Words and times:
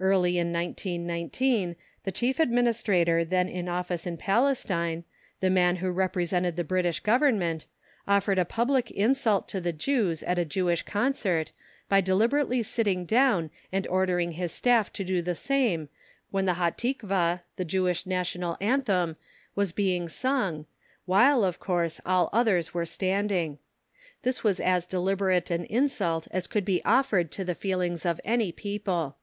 Early 0.00 0.36
in 0.36 0.52
1919 0.52 1.76
the 2.02 2.10
Chief 2.10 2.40
Administrator 2.40 3.24
then 3.24 3.48
in 3.48 3.68
office 3.68 4.04
in 4.04 4.16
Palestine, 4.16 5.04
the 5.38 5.48
man 5.48 5.76
who 5.76 5.92
represented 5.92 6.56
the 6.56 6.64
British 6.64 6.98
Government, 6.98 7.66
offered 8.08 8.36
a 8.36 8.44
public 8.44 8.90
insult 8.90 9.46
to 9.50 9.60
the 9.60 9.72
Jews 9.72 10.24
at 10.24 10.40
a 10.40 10.44
Jewish 10.44 10.82
Concert, 10.82 11.52
by 11.88 12.00
deliberately 12.00 12.64
sitting 12.64 13.04
down 13.04 13.50
and 13.70 13.86
ordering 13.86 14.32
his 14.32 14.50
staff 14.50 14.92
to 14.94 15.04
do 15.04 15.22
the 15.22 15.36
same 15.36 15.88
when 16.32 16.46
the 16.46 16.54
Hatikvah, 16.54 17.42
the 17.54 17.64
Jewish 17.64 18.04
national 18.04 18.56
hymn, 18.60 19.14
was 19.54 19.70
being 19.70 20.08
sung, 20.08 20.66
while, 21.06 21.44
of 21.44 21.60
course, 21.60 22.00
all 22.04 22.28
others 22.32 22.74
were 22.74 22.84
standing. 22.86 23.60
This 24.22 24.42
was 24.42 24.58
as 24.58 24.84
deliberate 24.84 25.48
an 25.52 25.64
insult 25.66 26.26
as 26.32 26.48
could 26.48 26.64
be 26.64 26.84
offered 26.84 27.30
to 27.30 27.44
the 27.44 27.54
feelings 27.54 28.04
of 28.04 28.20
any 28.24 28.50
people. 28.50 29.14